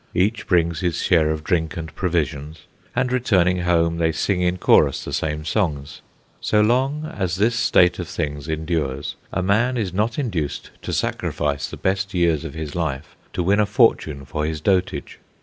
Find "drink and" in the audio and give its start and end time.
1.43-1.93